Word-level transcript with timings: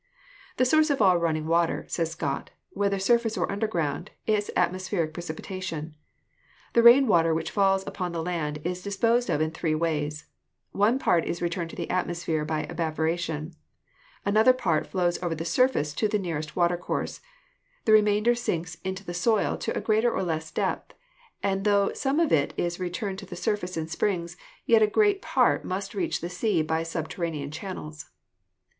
"The 0.57 0.65
source 0.65 0.89
of 0.89 0.99
all 0.99 1.19
running 1.19 1.45
water," 1.45 1.85
says 1.87 2.09
Scott, 2.09 2.49
"whether 2.71 2.97
surface 2.97 3.37
or 3.37 3.51
underground, 3.51 4.09
is 4.25 4.49
atmospheric 4.55 5.13
precipitation. 5.13 5.93
The 6.73 6.81
rain 6.81 7.05
water 7.05 7.35
which 7.35 7.51
falls 7.51 7.85
upon 7.85 8.11
the 8.11 8.23
land 8.23 8.61
is 8.63 8.81
disposed 8.81 9.29
of 9.29 9.41
in 9.41 9.51
three 9.51 9.75
ways: 9.75 10.25
One 10.71 10.97
part 10.97 11.25
is 11.25 11.39
returned 11.39 11.69
to 11.69 11.75
the 11.75 11.87
atmosphere 11.91 12.43
by 12.43 12.65
evapora 12.65 13.19
tion, 13.19 13.53
another 14.25 14.53
part 14.53 14.87
flows 14.87 15.21
over 15.21 15.35
the 15.35 15.45
surface 15.45 15.93
to 15.93 16.07
the 16.07 16.17
nearest 16.17 16.55
watercourse, 16.55 17.21
the 17.85 17.91
remainder 17.91 18.33
sinks 18.33 18.77
into 18.83 19.05
the 19.05 19.13
soil 19.13 19.55
to 19.57 19.77
a 19.77 19.81
greater 19.81 20.11
or 20.11 20.23
less 20.23 20.49
depth, 20.49 20.95
and 21.43 21.63
tho 21.63 21.93
some 21.93 22.19
of 22.19 22.31
it 22.31 22.55
is 22.57 22.79
returned 22.79 23.19
to 23.19 23.27
the 23.27 23.35
surface 23.35 23.77
in 23.77 23.87
springs, 23.87 24.35
yet 24.65 24.81
a 24.81 24.87
great 24.87 25.21
part 25.21 25.63
must 25.63 25.93
reach 25.93 26.21
the 26.21 26.29
sea 26.31 26.63
by 26.63 26.81
subter 26.81 27.21
ranean 27.21 27.51
channels." 27.51 28.09